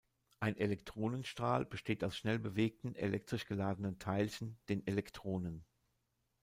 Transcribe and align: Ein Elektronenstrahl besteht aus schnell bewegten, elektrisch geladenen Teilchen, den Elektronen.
Ein 0.39 0.57
Elektronenstrahl 0.57 1.63
besteht 1.63 2.03
aus 2.03 2.17
schnell 2.17 2.39
bewegten, 2.39 2.95
elektrisch 2.95 3.45
geladenen 3.45 3.99
Teilchen, 3.99 4.57
den 4.67 4.87
Elektronen. 4.87 5.63